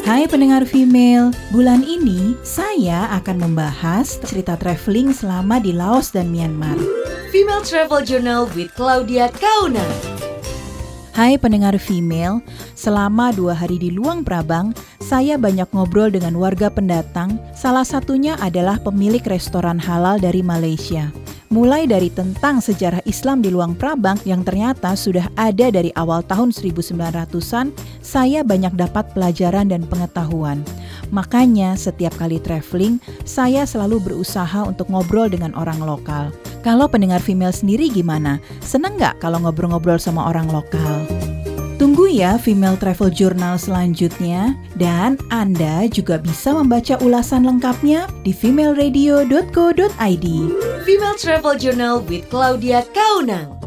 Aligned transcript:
Hai 0.00 0.24
pendengar 0.24 0.64
female, 0.64 1.28
bulan 1.52 1.84
ini 1.84 2.32
saya 2.40 3.12
akan 3.20 3.44
membahas 3.44 4.16
cerita 4.24 4.56
traveling 4.56 5.12
selama 5.12 5.60
di 5.60 5.76
Laos 5.76 6.08
dan 6.08 6.32
Myanmar. 6.32 6.80
Female 7.28 7.60
Travel 7.60 8.00
Journal 8.08 8.48
with 8.56 8.72
Claudia 8.72 9.28
Kauna. 9.36 9.84
Hai 11.12 11.36
pendengar 11.36 11.76
female, 11.76 12.40
selama 12.72 13.28
dua 13.36 13.52
hari 13.52 13.76
di 13.76 13.92
Luang 13.92 14.24
Prabang, 14.24 14.72
saya 15.04 15.36
banyak 15.36 15.68
ngobrol 15.68 16.08
dengan 16.08 16.32
warga 16.40 16.72
pendatang, 16.72 17.36
salah 17.52 17.84
satunya 17.84 18.40
adalah 18.40 18.80
pemilik 18.80 19.22
restoran 19.28 19.76
halal 19.76 20.16
dari 20.16 20.40
Malaysia. 20.40 21.12
Mulai 21.50 21.90
dari 21.90 22.14
tentang 22.14 22.62
sejarah 22.62 23.02
Islam 23.10 23.42
di 23.42 23.50
Luang 23.50 23.74
Prabang 23.74 24.14
yang 24.22 24.46
ternyata 24.46 24.94
sudah 24.94 25.26
ada 25.34 25.66
dari 25.74 25.90
awal 25.98 26.22
tahun 26.22 26.54
1900-an, 26.54 27.74
saya 27.98 28.46
banyak 28.46 28.78
dapat 28.78 29.10
pelajaran 29.10 29.66
dan 29.66 29.82
pengetahuan. 29.82 30.62
Makanya 31.10 31.74
setiap 31.74 32.14
kali 32.22 32.38
traveling, 32.38 33.02
saya 33.26 33.66
selalu 33.66 33.98
berusaha 33.98 34.62
untuk 34.62 34.94
ngobrol 34.94 35.26
dengan 35.26 35.50
orang 35.58 35.82
lokal. 35.82 36.30
Kalau 36.62 36.86
pendengar 36.86 37.18
female 37.18 37.50
sendiri 37.50 37.90
gimana? 37.90 38.38
Seneng 38.62 38.94
nggak 38.94 39.18
kalau 39.18 39.42
ngobrol-ngobrol 39.42 39.98
sama 39.98 40.30
orang 40.30 40.46
lokal? 40.54 41.19
Tunggu 41.80 42.12
ya 42.12 42.36
Female 42.36 42.76
Travel 42.76 43.08
Journal 43.08 43.56
selanjutnya 43.56 44.52
dan 44.76 45.16
Anda 45.32 45.88
juga 45.88 46.20
bisa 46.20 46.52
membaca 46.52 47.00
ulasan 47.00 47.48
lengkapnya 47.48 48.04
di 48.20 48.36
femaleradio.co.id. 48.36 50.26
Female 50.84 51.16
Travel 51.16 51.56
Journal 51.56 52.04
with 52.04 52.28
Claudia 52.28 52.84
Kaunang. 52.92 53.59